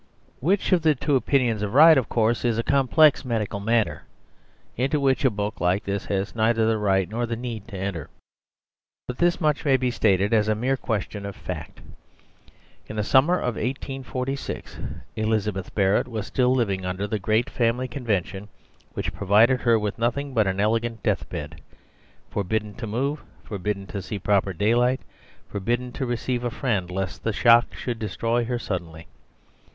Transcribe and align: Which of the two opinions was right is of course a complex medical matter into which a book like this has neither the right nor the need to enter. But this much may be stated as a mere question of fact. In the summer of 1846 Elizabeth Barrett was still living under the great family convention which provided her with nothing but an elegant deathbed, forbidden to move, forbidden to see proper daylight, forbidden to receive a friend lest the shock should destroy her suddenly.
Which 0.39 0.71
of 0.71 0.81
the 0.81 0.95
two 0.95 1.15
opinions 1.15 1.61
was 1.61 1.69
right 1.69 1.91
is 1.95 1.99
of 1.99 2.09
course 2.09 2.43
a 2.43 2.63
complex 2.63 3.23
medical 3.23 3.59
matter 3.59 4.01
into 4.75 4.99
which 4.99 5.23
a 5.23 5.29
book 5.29 5.61
like 5.61 5.83
this 5.83 6.05
has 6.05 6.33
neither 6.33 6.65
the 6.65 6.79
right 6.79 7.07
nor 7.07 7.27
the 7.27 7.35
need 7.35 7.67
to 7.67 7.77
enter. 7.77 8.09
But 9.07 9.19
this 9.19 9.39
much 9.39 9.63
may 9.63 9.77
be 9.77 9.91
stated 9.91 10.33
as 10.33 10.47
a 10.47 10.55
mere 10.55 10.75
question 10.75 11.23
of 11.23 11.35
fact. 11.35 11.81
In 12.87 12.95
the 12.95 13.03
summer 13.03 13.35
of 13.37 13.53
1846 13.57 14.79
Elizabeth 15.15 15.75
Barrett 15.75 16.07
was 16.07 16.25
still 16.25 16.51
living 16.51 16.83
under 16.83 17.05
the 17.05 17.19
great 17.19 17.47
family 17.47 17.87
convention 17.87 18.47
which 18.95 19.13
provided 19.13 19.61
her 19.61 19.77
with 19.77 19.99
nothing 19.99 20.33
but 20.33 20.47
an 20.47 20.59
elegant 20.59 21.03
deathbed, 21.03 21.61
forbidden 22.31 22.73
to 22.73 22.87
move, 22.87 23.21
forbidden 23.43 23.85
to 23.85 24.01
see 24.01 24.17
proper 24.17 24.51
daylight, 24.51 25.01
forbidden 25.51 25.91
to 25.91 26.07
receive 26.07 26.43
a 26.43 26.49
friend 26.49 26.89
lest 26.89 27.23
the 27.23 27.31
shock 27.31 27.75
should 27.75 27.99
destroy 27.99 28.43
her 28.45 28.57
suddenly. 28.57 29.05